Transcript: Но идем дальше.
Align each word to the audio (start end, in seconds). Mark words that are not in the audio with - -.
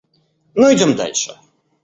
Но 0.55 0.73
идем 0.73 0.95
дальше. 0.95 1.39